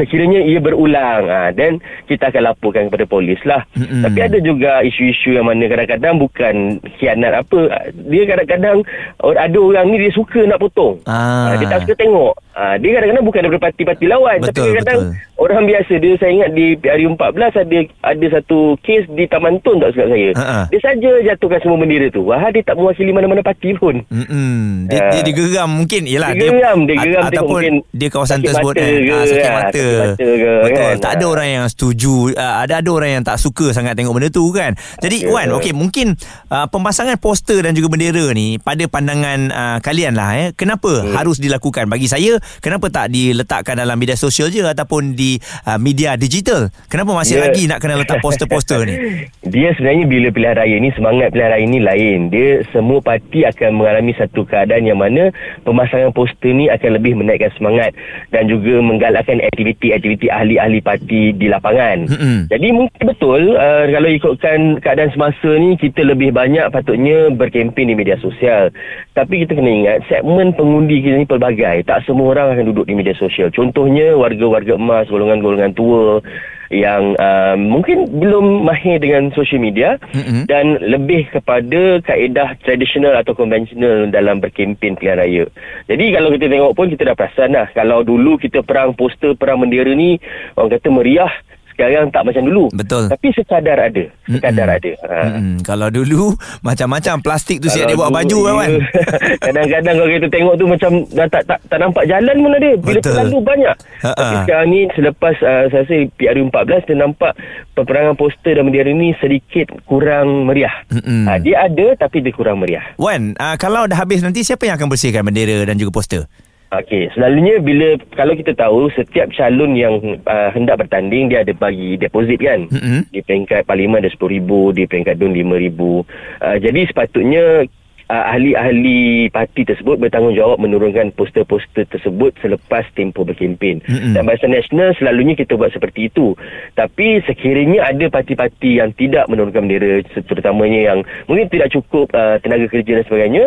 sekiranya 0.00 0.40
ia 0.40 0.64
berulang 0.64 1.28
ha, 1.28 1.52
Dan 1.52 1.76
kita 2.08 2.32
akan 2.32 2.42
laporkan 2.48 2.88
kepada 2.88 3.04
polis 3.04 3.40
lah 3.44 3.68
Mm-mm. 3.76 4.00
Tapi 4.00 4.18
ada 4.24 4.38
juga 4.40 4.80
isu-isu 4.80 5.36
yang 5.36 5.44
mana 5.44 5.68
kadang-kadang 5.68 6.16
bukan 6.16 6.54
khianat 6.96 7.32
apa. 7.44 7.90
Dia 8.08 8.22
kadang-kadang 8.24 8.82
ada 9.18 9.58
orang 9.58 9.86
ni 9.90 9.96
dia 9.98 10.12
suka 10.14 10.46
nak 10.46 10.60
potong. 10.62 11.02
Ah. 11.04 11.52
Ah. 11.52 11.58
Dia 11.58 11.66
tak 11.66 11.80
suka 11.84 11.94
tengok. 11.98 12.34
Ah, 12.54 12.74
dia 12.78 12.90
kadang-kadang 12.98 13.26
bukan 13.26 13.40
daripada 13.46 13.62
parti-parti 13.70 14.04
lawan. 14.06 14.38
Betul, 14.40 14.48
tapi 14.48 14.60
kadang-kadang 14.60 15.00
betul. 15.10 15.29
Orang 15.40 15.64
biasa. 15.64 15.96
Dia 15.96 16.14
saya 16.14 16.30
ingat 16.30 16.50
di 16.52 16.66
hari 16.78 17.08
14 17.08 17.16
ada 17.56 17.78
ada 18.04 18.26
satu 18.30 18.58
kes 18.78 19.08
di 19.08 19.24
Taman 19.24 19.58
Tun 19.60 19.80
tak 19.80 19.92
silap 19.92 20.08
saya. 20.08 20.28
Ha, 20.32 20.44
ha. 20.44 20.60
Dia 20.68 20.78
saja 20.78 21.10
jatuhkan 21.24 21.58
semua 21.58 21.76
bendera 21.76 22.06
tu. 22.08 22.22
Wah 22.22 22.44
dia 22.46 22.60
tak 22.60 22.76
mewakili 22.76 23.10
mana-mana 23.10 23.40
parti 23.40 23.72
pun. 23.72 24.04
Mm-mm. 24.06 24.86
Dia, 24.86 25.00
Ah. 25.00 25.10
dia 25.10 25.22
digeram 25.22 25.70
mungkin 25.70 26.02
Yalah 26.04 26.34
Dia 26.34 26.50
geram, 26.50 26.78
dia 26.82 26.96
geram 26.98 27.22
Ataupun 27.24 27.48
mungkin 27.56 27.74
dia 27.90 28.08
kawasan 28.08 28.38
tersebut 28.40 28.74
kan 28.74 28.84
ke, 28.84 29.08
Ah, 29.10 29.22
Sakit 29.22 29.40
kan, 29.40 29.52
mata 29.52 29.70
sakit 29.70 29.96
mata 29.96 30.18
ke, 30.18 30.52
Betul 30.60 30.76
kan. 30.76 30.94
Tak 30.98 31.10
ada 31.12 31.24
Ah. 31.24 31.30
orang 31.30 31.48
yang 31.48 31.64
setuju 31.66 32.14
Ah, 32.34 32.54
Ada 32.60 32.74
ada 32.80 32.90
orang 32.90 33.10
yang 33.12 33.22
tak 33.22 33.36
suka 33.36 33.66
sangat 33.70 33.94
tengok 33.94 34.12
benda 34.12 34.28
tu 34.28 34.44
kan 34.50 34.72
Jadi 34.98 35.16
Ya. 35.20 35.28
Wan 35.28 35.48
okay, 35.52 35.72
Mungkin 35.72 36.16
uh, 36.48 36.66
Pemasangan 36.66 37.16
poster 37.16 37.60
dan 37.60 37.72
juga 37.72 37.88
bendera 37.88 38.28
ni 38.30 38.56
Pada 38.56 38.84
pandangan 38.84 39.38
uh, 39.48 39.78
kalian 39.78 40.12
lah 40.12 40.30
eh, 40.36 40.48
Kenapa 40.52 40.90
Hmm. 41.00 41.14
harus 41.14 41.38
dilakukan 41.38 41.86
Bagi 41.86 42.04
saya 42.04 42.34
Kenapa 42.58 42.88
tak 42.88 43.08
diletakkan 43.08 43.74
dalam 43.74 43.94
media 43.94 44.14
sosial 44.14 44.48
je 44.48 44.60
Ataupun 44.60 45.14
di 45.30 45.38
uh, 45.38 45.78
media 45.78 46.18
digital 46.18 46.74
Kenapa 46.90 47.14
masih 47.14 47.38
Ya. 47.38 47.46
lagi 47.46 47.70
nak 47.70 47.78
kena 47.78 47.94
letak 47.94 48.18
poster-poster 48.18 48.82
ni 48.82 48.94
Dia 49.54 49.70
sebenarnya 49.78 50.04
bila 50.06 50.28
pilihan 50.34 50.56
raya 50.58 50.76
ni 50.78 50.90
semangat 50.92 51.32
pilihan 51.32 51.50
raya 51.50 51.66
ni 51.66 51.80
lain. 51.82 52.18
Dia 52.30 52.62
semua 52.70 53.02
parti 53.02 53.42
akan 53.42 53.82
mengalami 53.82 54.12
satu 54.14 54.46
keadaan 54.46 54.86
yang 54.86 55.00
mana 55.00 55.34
pemasangan 55.66 56.14
poster 56.14 56.54
ni 56.54 56.70
akan 56.70 57.00
lebih 57.00 57.18
menaikkan 57.18 57.50
semangat 57.58 57.96
dan 58.30 58.46
juga 58.46 58.78
menggalakkan 58.78 59.42
aktiviti-aktiviti 59.50 60.30
ahli-ahli 60.30 60.78
parti 60.80 61.34
di 61.34 61.46
lapangan. 61.50 62.06
Mm-mm. 62.06 62.38
Jadi 62.46 62.68
mungkin 62.70 63.02
betul 63.02 63.58
uh, 63.58 63.84
kalau 63.90 64.08
ikutkan 64.08 64.78
keadaan 64.78 65.10
semasa 65.16 65.50
ni 65.58 65.74
kita 65.74 66.04
lebih 66.06 66.30
banyak 66.30 66.70
patutnya 66.70 67.32
berkempen 67.34 67.90
di 67.90 67.94
media 67.98 68.20
sosial. 68.22 68.70
Tapi 69.16 69.44
kita 69.44 69.58
kena 69.58 69.70
ingat 69.70 69.98
segmen 70.06 70.54
pengundi 70.54 71.02
kita 71.02 71.16
ni 71.16 71.26
pelbagai. 71.26 71.82
Tak 71.88 72.06
semua 72.06 72.38
orang 72.38 72.54
akan 72.54 72.70
duduk 72.70 72.86
di 72.86 72.94
media 72.94 73.16
sosial. 73.18 73.50
Contohnya 73.50 74.14
warga-warga 74.14 74.78
emas, 74.78 75.10
golongan-golongan 75.20 75.76
tua 75.76 76.24
yang 76.70 77.18
uh, 77.18 77.58
mungkin 77.58 78.06
belum 78.22 78.62
mahir 78.62 79.02
dengan 79.02 79.34
social 79.34 79.58
media 79.58 79.98
Mm-mm. 80.14 80.46
dan 80.46 80.78
lebih 80.78 81.26
kepada 81.34 81.98
kaedah 82.06 82.54
tradisional 82.62 83.18
atau 83.18 83.34
konvensional 83.34 84.06
dalam 84.08 84.38
berkempen 84.38 84.94
pilihan 84.94 85.18
raya. 85.18 85.44
Jadi 85.90 86.14
kalau 86.14 86.30
kita 86.30 86.46
tengok 86.46 86.72
pun 86.78 86.86
kita 86.88 87.10
dah 87.10 87.18
perasan 87.18 87.58
lah. 87.58 87.66
Kalau 87.74 88.06
dulu 88.06 88.38
kita 88.38 88.62
perang 88.62 88.94
poster, 88.94 89.34
perang 89.34 89.66
bendera 89.66 89.90
ni 89.92 90.22
orang 90.54 90.78
kata 90.78 90.88
meriah. 90.94 91.34
Sekarang 91.80 92.12
tak 92.12 92.22
macam 92.28 92.42
dulu. 92.44 92.64
Betul. 92.76 93.08
Tapi 93.08 93.26
sekadar 93.32 93.78
ada. 93.80 94.04
Sekadar 94.28 94.68
Mm-mm. 94.68 94.78
ada. 94.84 94.90
Ha. 95.00 95.16
Mm-mm. 95.32 95.56
Kalau 95.64 95.88
dulu 95.88 96.36
Macam-macam 96.68 97.24
plastik 97.24 97.64
tu 97.64 97.72
siap 97.72 97.88
dia 97.88 97.96
buat 97.96 98.12
baju 98.12 98.38
kan 98.44 98.54
ya. 98.60 98.68
Kadang-kadang 99.48 99.94
kalau 99.96 100.10
kita 100.12 100.26
tengok 100.28 100.54
tu 100.60 100.64
macam 100.68 100.90
dah 101.16 101.28
tak, 101.32 101.42
tak, 101.48 101.58
tak 101.72 101.78
nampak 101.80 102.04
jalan 102.04 102.36
pun 102.36 102.52
ada. 102.52 102.70
Bila 102.76 103.00
Betul. 103.00 103.04
terlalu 103.16 103.38
banyak. 103.40 103.76
Ha-ha. 104.04 104.12
Tapi 104.20 104.36
sekarang 104.44 104.66
ni 104.68 104.80
selepas 104.92 105.34
uh, 105.40 105.64
saya 105.72 105.82
rasa 105.88 105.96
PRU 106.20 106.42
14 106.52 106.84
kita 106.84 106.94
nampak 107.00 107.32
peperangan 107.72 108.14
poster 108.20 108.52
dan 108.60 108.68
bendera 108.68 108.92
ni 108.92 109.16
sedikit 109.16 109.72
kurang 109.88 110.44
meriah. 110.44 110.84
Mm-mm. 110.92 111.24
Ha, 111.24 111.40
dia 111.40 111.64
ada 111.64 111.86
tapi 111.96 112.20
dia 112.20 112.36
kurang 112.36 112.60
meriah. 112.60 112.84
Wan, 113.00 113.32
uh, 113.40 113.56
kalau 113.56 113.88
dah 113.88 113.96
habis 113.96 114.20
nanti 114.20 114.44
siapa 114.44 114.68
yang 114.68 114.76
akan 114.76 114.92
bersihkan 114.92 115.24
bendera 115.24 115.64
dan 115.64 115.80
juga 115.80 115.96
poster? 115.96 116.28
Okey, 116.70 117.10
selalunya 117.18 117.58
bila 117.58 117.98
kalau 118.14 118.38
kita 118.38 118.54
tahu 118.54 118.94
setiap 118.94 119.34
calon 119.34 119.74
yang 119.74 119.98
uh, 120.22 120.54
hendak 120.54 120.78
bertanding 120.78 121.26
dia 121.26 121.42
ada 121.42 121.50
bagi 121.50 121.98
deposit 121.98 122.38
kan. 122.38 122.70
Mm-mm. 122.70 123.10
Di 123.10 123.26
peringkat 123.26 123.66
parlimen 123.66 123.98
ada 123.98 124.06
RM10,000, 124.06 124.78
di 124.78 124.82
peringkat 124.86 125.18
DUN 125.18 125.34
RM5,000. 125.34 125.80
Uh, 125.82 126.56
jadi 126.62 126.80
sepatutnya 126.86 127.66
ahli-ahli 128.10 129.30
parti 129.30 129.62
tersebut 129.62 130.02
bertanggungjawab 130.02 130.58
menurunkan 130.58 131.14
poster-poster 131.14 131.86
tersebut 131.86 132.34
selepas 132.42 132.82
tempoh 132.98 133.22
berkempen. 133.22 133.78
Mm-mm. 133.86 134.18
Dan 134.18 134.26
Barisan 134.26 134.50
Nasional 134.50 134.98
selalunya 134.98 135.38
kita 135.38 135.54
buat 135.54 135.70
seperti 135.70 136.10
itu. 136.10 136.34
Tapi 136.74 137.22
sekiranya 137.22 137.86
ada 137.86 138.10
parti-parti 138.10 138.82
yang 138.82 138.90
tidak 138.98 139.30
menurunkan 139.30 139.70
bendera 139.70 140.02
terutamanya 140.26 140.92
yang 140.92 140.98
mungkin 141.30 141.46
tidak 141.46 141.70
cukup 141.70 142.10
uh, 142.10 142.42
tenaga 142.42 142.66
kerja 142.66 142.98
dan 142.98 143.04
sebagainya, 143.06 143.44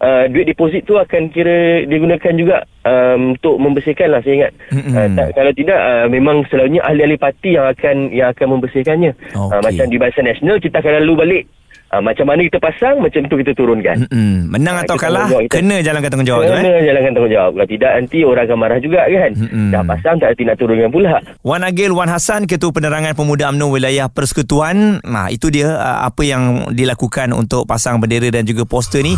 uh, 0.00 0.24
duit 0.32 0.48
deposit 0.48 0.88
tu 0.88 0.96
akan 0.96 1.28
kira 1.28 1.84
digunakan 1.84 2.32
juga 2.32 2.64
um, 2.88 3.36
untuk 3.36 3.60
membersihkan 3.60 4.08
lah 4.08 4.24
saya 4.24 4.34
ingat. 4.48 4.52
Mm-mm. 4.72 4.96
Uh, 4.96 5.08
tak, 5.12 5.28
kalau 5.36 5.52
tidak 5.52 5.76
uh, 5.76 6.06
memang 6.08 6.40
selalunya 6.48 6.80
ahli-ahli 6.80 7.20
parti 7.20 7.60
yang 7.60 7.68
akan 7.68 8.08
yang 8.16 8.32
akan 8.32 8.46
membersihkannya. 8.56 9.12
Uh, 9.36 9.60
Okey. 9.60 9.60
macam 9.60 9.86
di 9.92 9.96
Barisan 10.00 10.24
Nasional 10.24 10.56
kita 10.56 10.80
akan 10.80 11.04
lalu 11.04 11.14
balik 11.20 11.44
uh, 11.88 12.00
macam 12.00 12.24
mana 12.24 12.40
kita 12.42 12.58
pasang 12.58 12.98
macam 12.98 13.20
tu 13.24 13.36
kita 13.36 13.52
turunkan. 13.52 13.96
Mm-mm. 14.04 14.48
Menang 14.48 14.76
Ah, 14.76 14.82
atau 14.82 14.94
itu 14.94 15.02
kalah 15.02 15.26
kita. 15.28 15.52
kena 15.52 15.76
jalankan 15.80 16.10
tanggungjawab 16.10 16.42
tu 16.42 16.52
Kena 16.52 16.70
eh. 16.70 16.84
jalankan 16.84 17.12
tanggungjawab. 17.12 17.50
Kalau 17.52 17.68
tidak 17.68 17.90
nanti 17.92 18.18
orang 18.20 18.44
akan 18.44 18.58
marah 18.58 18.78
juga 18.78 19.00
kan. 19.04 19.30
Mm-mm. 19.32 19.66
Dah 19.70 19.82
pasang 19.82 20.14
tak 20.16 20.28
erti 20.30 20.42
nak 20.42 20.56
turunkan 20.56 20.90
pula. 20.90 21.14
Wan 21.40 21.62
Agil 21.62 21.90
Wan 21.90 22.08
Hassan 22.08 22.44
Ketua 22.44 22.70
Penerangan 22.70 23.12
Pemuda 23.12 23.48
UMNO 23.48 23.66
Wilayah 23.70 24.06
Persekutuan. 24.06 25.00
Nah, 25.02 25.28
itu 25.28 25.48
dia 25.48 25.70
uh, 25.70 26.04
apa 26.04 26.22
yang 26.22 26.42
dilakukan 26.70 27.30
untuk 27.30 27.64
pasang 27.64 27.96
bendera 27.96 28.30
dan 28.30 28.42
juga 28.42 28.64
poster 28.64 29.00
ni. 29.00 29.14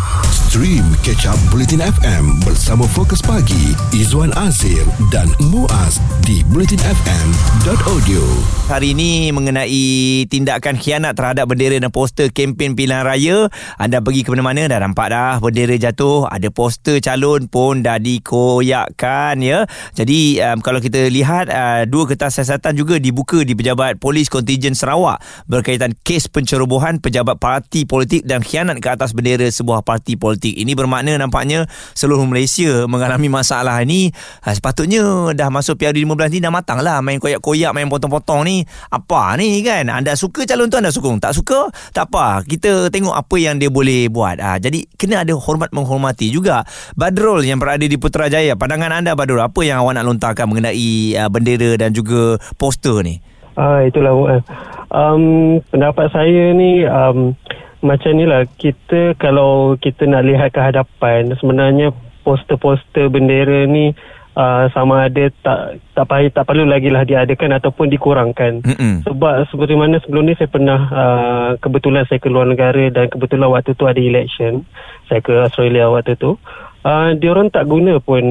Stream 0.49 0.81
Catch 1.01 1.25
Up 1.25 1.37
Bulletin 1.47 1.79
FM 1.79 2.41
bersama 2.41 2.81
Fokus 2.83 3.21
Pagi 3.21 3.69
Izwan 3.91 4.33
Azir 4.35 4.81
dan 5.07 5.29
Muaz 5.45 6.01
di 6.23 6.41
bulletinfm.audio. 6.49 8.23
Hari 8.67 8.91
ini 8.91 9.09
mengenai 9.29 9.85
tindakan 10.25 10.75
khianat 10.75 11.13
terhadap 11.13 11.45
bendera 11.45 11.77
dan 11.77 11.89
poster 11.89 12.27
kempen 12.27 12.58
kempen 12.59 12.75
pilihan 12.75 13.07
raya. 13.07 13.47
Anda 13.79 14.03
pergi 14.03 14.27
ke 14.27 14.35
mana-mana 14.35 14.67
dah 14.67 14.83
nampak 14.83 15.15
dah 15.15 15.39
bendera 15.39 15.79
jatuh. 15.79 16.27
Ada 16.27 16.51
poster 16.51 16.99
calon 16.99 17.47
pun 17.47 17.79
dah 17.79 17.95
dikoyakkan 17.95 19.39
ya. 19.39 19.63
Jadi 19.95 20.43
um, 20.43 20.59
kalau 20.59 20.83
kita 20.83 21.07
lihat 21.07 21.47
uh, 21.47 21.87
dua 21.87 22.03
kertas 22.11 22.35
siasatan 22.35 22.75
juga 22.75 22.99
dibuka 22.99 23.39
di 23.47 23.55
pejabat 23.55 23.95
polis 24.03 24.27
kontijen 24.27 24.75
Sarawak 24.75 25.23
berkaitan 25.47 25.95
kes 26.03 26.27
pencerobohan 26.27 26.99
pejabat 26.99 27.39
parti 27.39 27.87
politik 27.87 28.27
dan 28.27 28.43
khianat 28.43 28.83
ke 28.83 28.91
atas 28.91 29.15
bendera 29.15 29.47
sebuah 29.47 29.87
parti 29.87 30.19
politik. 30.19 30.51
Ini 30.51 30.75
bermakna 30.75 31.15
nampaknya 31.15 31.63
seluruh 31.95 32.27
Malaysia 32.27 32.83
mengalami 32.91 33.31
masalah 33.31 33.79
ini. 33.79 34.11
Uh, 34.43 34.51
sepatutnya 34.51 35.31
dah 35.31 35.47
masuk 35.47 35.79
PRD15 35.79 36.27
ni 36.35 36.39
dah 36.43 36.51
matang 36.51 36.83
lah 36.83 36.99
main 36.99 37.23
koyak-koyak 37.23 37.71
main 37.71 37.87
potong-potong 37.87 38.43
ni. 38.43 38.67
Apa 38.91 39.39
ni 39.39 39.63
kan? 39.63 39.87
Anda 39.87 40.19
suka 40.19 40.43
calon 40.43 40.67
tu 40.67 40.75
anda 40.75 40.91
sokong. 40.91 41.23
Tak 41.23 41.31
suka? 41.31 41.71
Tak 41.95 42.11
apa 42.11 42.48
kita 42.49 42.89
tengok 42.89 43.13
apa 43.13 43.35
yang 43.37 43.61
dia 43.61 43.69
boleh 43.69 44.09
buat. 44.09 44.41
Ha, 44.41 44.57
jadi 44.57 44.89
kena 44.97 45.21
ada 45.21 45.37
hormat 45.37 45.69
menghormati 45.69 46.33
juga 46.33 46.65
Badrul 46.97 47.45
yang 47.45 47.61
berada 47.61 47.85
di 47.85 47.95
Putrajaya. 48.01 48.57
Pandangan 48.57 49.05
anda 49.05 49.13
Badrul 49.13 49.45
apa 49.45 49.61
yang 49.61 49.85
awak 49.85 50.01
nak 50.01 50.09
lontarkan 50.09 50.49
mengenai 50.49 51.13
uh, 51.13 51.29
bendera 51.29 51.77
dan 51.77 51.93
juga 51.93 52.41
poster 52.57 53.05
ni? 53.05 53.21
Ah 53.53 53.83
itulah 53.83 54.41
um, 54.89 55.59
pendapat 55.69 56.07
saya 56.09 56.55
ni 56.55 56.81
um, 56.89 57.37
macam 57.85 58.11
ni 58.17 58.25
lah. 58.25 58.49
Kita 58.49 59.13
kalau 59.19 59.77
kita 59.77 60.09
nak 60.09 60.25
lihat 60.25 60.49
ke 60.55 60.59
hadapan 60.63 61.35
sebenarnya 61.37 61.93
poster-poster 62.23 63.07
bendera 63.11 63.67
ni 63.69 63.93
uh, 64.39 64.65
sama 64.71 65.11
ada 65.11 65.27
tak 65.43 65.83
tak 65.91 66.05
payah 66.07 66.31
tak 66.31 66.47
perlu 66.47 66.63
lagi 66.63 66.87
lah 66.87 67.03
diadakan 67.03 67.59
ataupun 67.59 67.91
dikurangkan. 67.91 68.63
Mm-mm. 68.63 69.03
Sebab 69.03 69.51
seperti 69.51 69.75
mana 69.75 69.99
sebelum 69.99 70.23
ni 70.31 70.33
saya 70.39 70.47
pernah 70.47 70.79
uh, 70.87 71.49
kebetulan 71.59 72.07
saya 72.07 72.23
keluar 72.23 72.47
negara 72.47 72.87
dan 72.87 73.11
kebetulan 73.11 73.51
waktu 73.51 73.75
tu 73.75 73.83
ada 73.85 73.99
election. 73.99 74.63
Saya 75.11 75.19
ke 75.19 75.35
Australia 75.35 75.91
waktu 75.91 76.15
tu. 76.15 76.39
Uh, 76.79 77.11
dia 77.19 77.35
orang 77.35 77.51
tak 77.51 77.67
guna 77.67 77.99
pun 77.99 78.23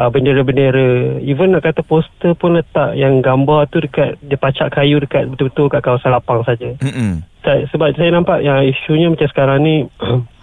uh, 0.00 0.08
bendera-bendera. 0.08 1.20
Even 1.20 1.52
nak 1.52 1.68
kata 1.68 1.84
poster 1.84 2.32
pun 2.32 2.56
letak 2.56 2.96
yang 2.96 3.20
gambar 3.20 3.68
tu 3.68 3.84
dekat 3.84 4.16
dia 4.24 4.40
pacak 4.40 4.72
kayu 4.72 4.96
dekat 5.04 5.28
betul-betul 5.28 5.68
kat 5.68 5.84
kawasan 5.84 6.16
lapang 6.16 6.40
saja. 6.48 6.72
Sebab 7.48 7.96
saya 7.96 8.12
nampak 8.12 8.40
yang 8.44 8.60
isunya 8.64 9.08
macam 9.12 9.28
sekarang 9.28 9.58
ni 9.64 9.74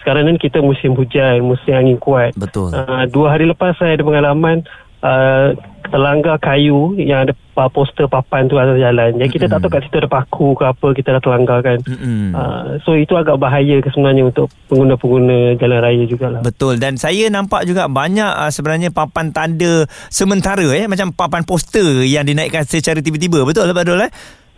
sekarang 0.00 0.26
ni 0.26 0.40
kita 0.40 0.64
musim 0.64 0.96
hujan, 0.96 1.44
musim 1.44 1.72
angin 1.76 2.00
kuat. 2.00 2.32
Betul. 2.34 2.72
Uh, 2.72 3.04
dua 3.08 3.36
hari 3.36 3.44
lepas 3.44 3.76
saya 3.76 3.94
ada 3.94 4.04
pengalaman 4.04 4.64
uh, 5.04 5.52
terlanggar 5.90 6.38
kayu 6.38 6.94
yang 6.96 7.26
ada 7.26 7.34
poster 7.68 8.08
papan 8.08 8.48
tu 8.48 8.56
atas 8.56 8.80
jalan. 8.80 9.20
Jadi 9.20 9.28
kita 9.28 9.44
mm-hmm. 9.44 9.60
tak 9.60 9.68
tahu 9.68 9.72
kat 9.74 9.80
situ 9.84 9.96
ada 10.00 10.08
paku 10.08 10.48
ke 10.56 10.64
apa 10.64 10.86
kita 10.96 11.08
dah 11.18 11.22
terlanggar 11.22 11.58
kan. 11.60 11.78
Mm-hmm. 11.84 12.24
Uh, 12.32 12.64
so 12.86 12.96
itu 12.96 13.12
agak 13.18 13.36
bahaya 13.36 13.84
ke 13.84 13.92
sebenarnya 13.92 14.32
untuk 14.32 14.48
pengguna-pengguna 14.72 15.60
jalan 15.60 15.78
raya 15.84 16.04
jugalah. 16.08 16.40
Betul 16.40 16.80
dan 16.80 16.96
saya 16.96 17.28
nampak 17.28 17.68
juga 17.68 17.90
banyak 17.90 18.32
uh, 18.32 18.48
sebenarnya 18.48 18.88
papan 18.94 19.34
tanda 19.34 19.84
sementara 20.08 20.64
eh 20.72 20.88
macam 20.88 21.12
papan 21.12 21.44
poster 21.44 22.06
yang 22.08 22.24
dinaikkan 22.24 22.64
secara 22.64 23.04
tiba-tiba. 23.04 23.44
Betul 23.44 23.68
lah 23.68 23.76
betul 23.76 24.00
eh? 24.00 24.08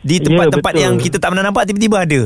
Di 0.02 0.18
ya, 0.18 0.26
tempat-tempat 0.26 0.72
yeah, 0.74 0.82
yang 0.90 0.94
kita 0.98 1.22
tak 1.22 1.30
pernah 1.34 1.46
nampak 1.46 1.66
tiba-tiba 1.66 2.02
ada. 2.02 2.22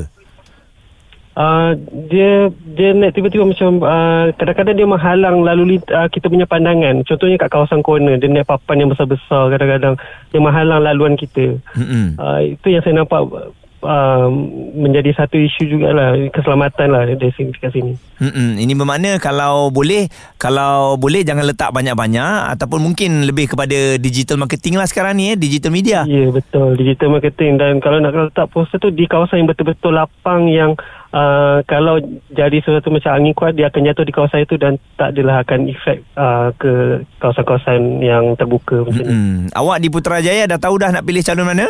Uh, 1.37 1.77
dia 2.09 2.49
dia 2.65 2.97
naik 2.97 3.13
tiba-tiba 3.13 3.45
macam 3.45 3.85
uh, 3.85 4.33
kadang-kadang 4.41 4.73
dia 4.73 4.89
menghalang 4.89 5.45
lalu 5.45 5.77
uh, 5.93 6.09
kita 6.09 6.33
punya 6.33 6.49
pandangan 6.49 7.05
contohnya 7.05 7.37
kat 7.37 7.53
kawasan 7.53 7.85
corner 7.85 8.17
dia 8.17 8.33
naik 8.33 8.49
papan 8.49 8.81
yang 8.81 8.89
besar-besar 8.89 9.53
kadang-kadang 9.53 10.01
dia 10.33 10.41
menghalang 10.41 10.81
laluan 10.81 11.13
kita 11.13 11.61
mm-hmm. 11.77 12.17
uh, 12.17 12.41
itu 12.41 12.73
yang 12.73 12.81
saya 12.81 13.05
nampak 13.05 13.53
uh, 13.87 14.27
menjadi 14.75 15.15
satu 15.15 15.39
isu 15.39 15.71
jugalah 15.71 16.19
keselamatan 16.35 16.91
lah 16.91 17.07
dari 17.07 17.33
sini 17.39 17.55
kat 17.55 17.71
sini. 17.71 17.95
Mm-mm. 18.19 18.59
Ini 18.59 18.73
bermakna 18.75 19.23
kalau 19.23 19.71
boleh 19.71 20.11
kalau 20.37 20.99
boleh 20.99 21.23
jangan 21.23 21.47
letak 21.47 21.71
banyak-banyak 21.71 22.59
ataupun 22.59 22.83
mungkin 22.83 23.25
lebih 23.25 23.55
kepada 23.55 23.95
digital 23.97 24.43
marketing 24.43 24.77
lah 24.77 24.89
sekarang 24.91 25.15
ni 25.17 25.33
eh 25.33 25.37
digital 25.39 25.71
media. 25.71 26.03
Ya 26.05 26.27
yeah, 26.27 26.29
betul 26.35 26.75
digital 26.75 27.15
marketing 27.15 27.57
dan 27.57 27.79
kalau 27.79 28.03
nak 28.03 28.13
letak 28.13 28.51
poster 28.51 28.83
tu 28.83 28.91
di 28.91 29.07
kawasan 29.07 29.45
yang 29.45 29.49
betul-betul 29.49 29.95
lapang 29.95 30.51
yang 30.51 30.75
uh, 31.13 31.63
kalau 31.69 32.01
jadi 32.33 32.59
sesuatu 32.61 32.93
macam 32.93 33.17
angin 33.17 33.33
kuat 33.37 33.55
dia 33.55 33.69
akan 33.69 33.87
jatuh 33.93 34.05
di 34.05 34.13
kawasan 34.13 34.45
itu 34.45 34.57
dan 34.59 34.81
tak 34.97 35.15
adalah 35.15 35.45
akan 35.45 35.61
efek 35.71 36.03
uh, 36.17 36.51
ke 36.57 37.05
kawasan-kawasan 37.21 38.01
yang 38.03 38.35
terbuka 38.35 38.85
macam 38.85 39.05
ni. 39.05 39.49
Awak 39.53 39.79
di 39.81 39.89
Putrajaya 39.93 40.45
dah 40.49 40.59
tahu 40.59 40.81
dah 40.81 40.91
nak 40.91 41.05
pilih 41.05 41.23
calon 41.23 41.47
mana? 41.47 41.69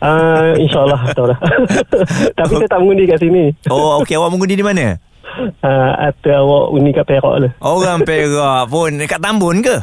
Uh, 0.00 0.56
InsyaAllah 0.56 1.12
lah 1.12 1.38
Tapi 2.40 2.52
saya 2.56 2.68
tak 2.72 2.80
mengundi 2.80 3.04
kat 3.04 3.20
sini. 3.20 3.52
Oh 3.68 4.00
okey 4.00 4.16
Awak 4.16 4.32
mengundi 4.32 4.56
di 4.56 4.64
mana? 4.64 4.96
Uh, 5.40 5.92
atau 5.96 6.36
awak 6.36 6.64
undi 6.76 6.90
kat 6.92 7.06
Perak 7.08 7.34
lah 7.40 7.52
Orang 7.64 8.04
Perak 8.08 8.68
pun 8.68 9.00
Dekat 9.00 9.20
Tambun 9.20 9.64
ke? 9.64 9.76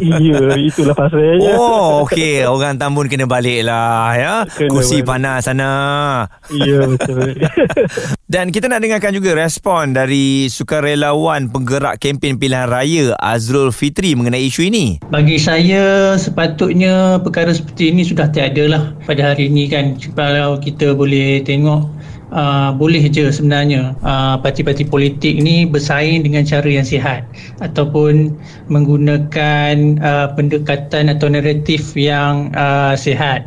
ya 0.00 0.56
itulah 0.56 0.96
pasalnya 0.96 1.54
Oh 1.54 2.02
okey 2.02 2.42
Orang 2.44 2.82
Tambun 2.82 3.06
kena 3.06 3.24
balik 3.24 3.62
lah 3.62 4.10
ya. 4.14 4.34
Kursi 4.66 5.00
balik. 5.00 5.06
panas 5.06 5.46
sana 5.46 5.70
Ya 6.50 6.82
betul 6.82 7.38
Dan 8.32 8.48
kita 8.48 8.64
nak 8.64 8.80
dengarkan 8.80 9.12
juga 9.12 9.36
respon 9.36 9.92
dari 9.92 10.48
sukarelawan 10.48 11.52
penggerak 11.52 12.00
kempen 12.00 12.40
pilihan 12.40 12.64
raya 12.64 13.12
Azrul 13.20 13.68
Fitri 13.68 14.16
mengenai 14.16 14.48
isu 14.48 14.72
ini. 14.72 15.04
Bagi 15.04 15.36
saya 15.36 16.16
sepatutnya 16.16 17.20
perkara 17.20 17.52
seperti 17.52 17.92
ini 17.92 18.08
sudah 18.08 18.32
tiada 18.32 18.64
lah 18.64 18.82
pada 19.04 19.36
hari 19.36 19.52
ini 19.52 19.68
kan. 19.68 20.00
Kalau 20.16 20.56
kita 20.56 20.96
boleh 20.96 21.44
tengok 21.44 21.92
uh, 22.32 22.72
boleh 22.74 23.06
je 23.12 23.28
sebenarnya. 23.28 23.94
Uh, 24.00 24.40
parti-parti 24.40 24.88
politik 24.88 25.38
ni 25.38 25.68
bersaing 25.68 26.24
dengan 26.24 26.42
cara 26.42 26.66
yang 26.66 26.86
sihat 26.88 27.22
ataupun 27.60 28.34
menggunakan 28.72 30.00
uh, 30.00 30.32
pendekatan 30.34 31.12
atau 31.12 31.28
naratif 31.28 31.92
yang 31.94 32.50
uh, 32.56 32.96
sihat. 32.96 33.46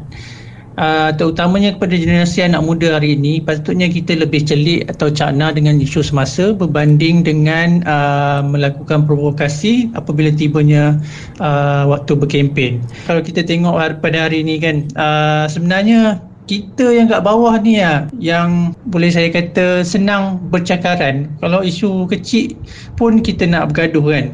Uh, 0.76 1.08
terutamanya 1.16 1.72
kepada 1.72 1.96
generasi 1.96 2.44
anak 2.44 2.60
muda 2.60 3.00
hari 3.00 3.16
ini 3.16 3.40
patutnya 3.40 3.88
kita 3.88 4.12
lebih 4.12 4.44
celik 4.44 4.84
atau 4.92 5.08
cakna 5.08 5.56
dengan 5.56 5.80
isu 5.80 6.04
semasa 6.04 6.52
berbanding 6.52 7.24
dengan 7.24 7.80
uh, 7.88 8.44
melakukan 8.44 9.08
provokasi 9.08 9.88
apabila 9.96 10.36
tibanya 10.36 11.00
uh, 11.40 11.88
waktu 11.88 12.20
berkempen. 12.20 12.84
Kalau 13.08 13.24
kita 13.24 13.48
tengok 13.48 14.04
pada 14.04 14.28
hari 14.28 14.44
ini 14.44 14.60
kan 14.60 14.84
uh, 15.00 15.48
sebenarnya 15.48 16.20
kita 16.46 16.94
yang 16.94 17.10
kat 17.10 17.26
bawah 17.26 17.58
ni 17.58 17.82
ya 17.82 18.06
yang 18.22 18.74
boleh 18.90 19.10
saya 19.10 19.34
kata 19.34 19.82
senang 19.82 20.38
bercakaran. 20.54 21.26
Kalau 21.42 21.66
isu 21.66 22.06
kecil 22.06 22.54
pun 22.96 23.20
kita 23.22 23.50
nak 23.50 23.74
bergaduh 23.74 24.06
kan. 24.14 24.26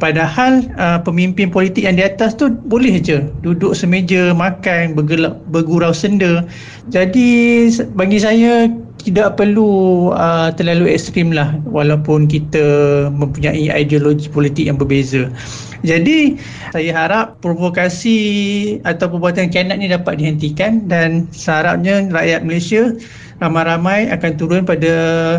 Padahal 0.00 0.64
uh, 0.80 0.98
pemimpin 1.04 1.52
politik 1.52 1.84
yang 1.84 2.00
di 2.00 2.04
atas 2.04 2.34
tu 2.34 2.50
boleh 2.68 2.96
je 2.98 3.28
duduk 3.44 3.76
semeja 3.76 4.32
makan 4.32 4.96
bergelak 4.96 5.36
bergurau 5.52 5.92
senda. 5.92 6.44
Jadi 6.88 7.68
bagi 7.92 8.18
saya 8.18 8.72
tidak 9.08 9.40
perlu 9.40 10.12
uh, 10.12 10.52
terlalu 10.52 10.92
ekstrim 10.92 11.32
lah 11.32 11.56
walaupun 11.64 12.28
kita 12.28 13.08
mempunyai 13.08 13.72
ideologi 13.72 14.28
politik 14.28 14.68
yang 14.68 14.76
berbeza. 14.76 15.32
Jadi 15.86 16.36
saya 16.74 16.90
harap 16.90 17.38
provokasi 17.40 18.18
atau 18.82 19.08
perbuatan 19.08 19.48
kianat 19.48 19.78
ni 19.80 19.88
dapat 19.88 20.20
dihentikan 20.20 20.84
dan 20.90 21.24
seharapnya 21.30 22.10
rakyat 22.12 22.44
Malaysia 22.44 22.92
ramai-ramai 23.38 24.10
akan 24.10 24.30
turun 24.34 24.62
pada 24.66 24.92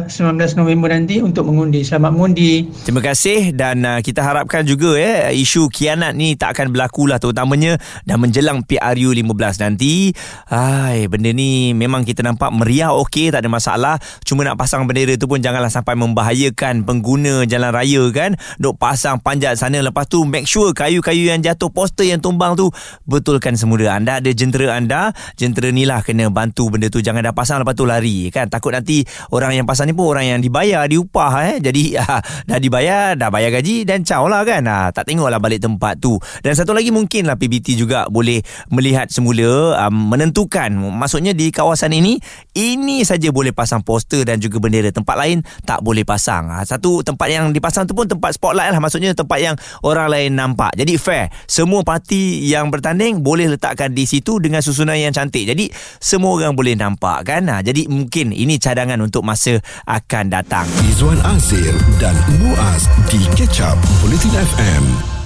19 0.08 0.40
November 0.56 0.88
nanti 0.88 1.20
untuk 1.20 1.52
mengundi. 1.52 1.84
Selamat 1.84 2.16
mengundi. 2.16 2.72
Terima 2.88 3.04
kasih 3.04 3.52
dan 3.52 3.84
uh, 3.84 4.00
kita 4.00 4.24
harapkan 4.24 4.64
juga 4.64 4.96
ya 4.96 5.36
isu 5.36 5.68
kianat 5.68 6.16
ni 6.16 6.40
tak 6.40 6.56
akan 6.56 6.72
berlaku 6.72 7.12
lah 7.12 7.20
terutamanya 7.20 7.76
dan 8.08 8.24
menjelang 8.24 8.64
PRU 8.64 9.12
15 9.12 9.64
nanti. 9.68 10.16
Hai, 10.48 11.12
benda 11.12 11.36
ni 11.36 11.76
memang 11.76 12.08
kita 12.08 12.24
nampak 12.24 12.56
meriah 12.56 12.96
okey 13.04 13.36
tak 13.36 13.44
ada 13.44 13.52
masalah. 13.52 13.96
Cuma 14.24 14.48
nak 14.48 14.56
pasang 14.56 14.88
bendera 14.88 15.20
tu 15.20 15.28
pun 15.28 15.44
janganlah 15.44 15.70
sampai 15.70 16.00
membahayakan 16.00 16.88
pengguna 16.88 17.44
jalan 17.52 17.76
raya 17.76 18.04
kan. 18.16 18.40
Duk 18.64 18.80
pasang 18.80 19.20
panjat 19.20 19.60
sana 19.60 19.84
lepas 19.84 20.08
tu 20.08 20.24
make 20.24 20.48
sure 20.48 20.72
kayu-kayu 20.72 21.36
yang 21.36 21.44
jatuh 21.44 21.68
poster 21.68 22.08
yang 22.08 22.24
tumbang 22.24 22.56
tu 22.56 22.72
betulkan 23.04 23.60
semula. 23.60 24.00
Anda 24.00 24.24
ada 24.24 24.32
jentera 24.32 24.80
anda, 24.80 25.12
jentera 25.36 25.68
ni 25.76 25.84
lah 25.84 26.00
kena 26.00 26.32
bantu 26.32 26.72
benda 26.72 26.88
tu 26.88 27.04
jangan 27.04 27.28
dah 27.28 27.36
pasang 27.36 27.60
lepas 27.60 27.76
tu 27.76 27.89
lari 27.90 28.30
kan? 28.30 28.46
Takut 28.46 28.70
nanti 28.70 29.02
orang 29.34 29.58
yang 29.58 29.66
pasal 29.66 29.90
ni 29.90 29.98
pun 29.98 30.14
orang 30.14 30.38
yang 30.38 30.40
dibayar 30.40 30.86
diupah 30.86 31.34
eh? 31.50 31.56
Jadi 31.58 31.96
ah, 32.02 32.22
dah 32.22 32.60
dibayar 32.62 33.18
dah 33.18 33.34
bayar 33.34 33.50
gaji 33.50 33.90
dan 33.90 34.06
caw 34.06 34.30
lah 34.30 34.46
kan? 34.46 34.62
Ah, 34.70 34.94
tak 34.94 35.10
tengoklah 35.10 35.42
balik 35.42 35.66
tempat 35.66 35.98
tu. 35.98 36.22
Dan 36.46 36.54
satu 36.54 36.78
lagi 36.78 36.94
mungkin 36.94 37.26
lah 37.26 37.40
PBT 37.40 37.74
juga 37.74 38.06
boleh 38.12 38.46
melihat 38.70 39.10
semula 39.10 39.80
um, 39.88 40.14
menentukan. 40.14 40.70
Maksudnya 40.76 41.34
di 41.34 41.50
kawasan 41.50 41.96
ini 41.96 42.20
ini 42.54 43.02
saja 43.08 43.32
boleh 43.32 43.56
pasang 43.56 43.82
poster 43.82 44.28
dan 44.28 44.38
juga 44.38 44.60
bendera. 44.60 44.92
Tempat 44.92 45.16
lain 45.16 45.42
tak 45.64 45.80
boleh 45.82 46.04
pasang. 46.04 46.52
Ah, 46.52 46.62
satu 46.68 47.02
tempat 47.02 47.32
yang 47.32 47.50
dipasang 47.56 47.88
tu 47.88 47.96
pun 47.96 48.06
tempat 48.06 48.36
spotlight 48.36 48.76
lah. 48.76 48.80
Maksudnya 48.84 49.16
tempat 49.16 49.40
yang 49.40 49.56
orang 49.82 50.12
lain 50.12 50.36
nampak. 50.36 50.76
Jadi 50.76 51.00
fair. 51.00 51.32
Semua 51.48 51.82
parti 51.82 52.44
yang 52.52 52.68
bertanding 52.68 53.24
boleh 53.24 53.48
letakkan 53.48 53.96
di 53.96 54.04
situ 54.04 54.44
dengan 54.44 54.60
susunan 54.60 55.00
yang 55.00 55.16
cantik. 55.16 55.48
Jadi 55.48 55.72
semua 56.02 56.36
orang 56.36 56.54
boleh 56.58 56.76
nampak 56.76 57.24
kan? 57.24 57.48
Ah, 57.48 57.62
jadi 57.64 57.79
Jadi 57.80 57.96
mungkin 57.96 58.36
ini 58.36 58.60
cadangan 58.60 59.00
untuk 59.00 59.24
masa 59.24 59.56
akan 59.88 60.28
datang. 60.28 60.68
Izwan 60.92 61.16
Azir 61.24 61.72
dan 61.96 62.12
Muaz 62.44 62.92
di 63.08 63.24
Catch 63.40 63.64
Up 63.64 63.80
Bulletin 64.04 64.36
FM. 64.36 65.19